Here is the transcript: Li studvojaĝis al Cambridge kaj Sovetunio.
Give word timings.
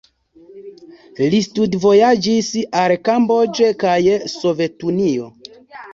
Li 1.33 1.41
studvojaĝis 1.47 2.49
al 2.85 2.97
Cambridge 3.11 3.69
kaj 3.85 3.95
Sovetunio. 4.37 5.33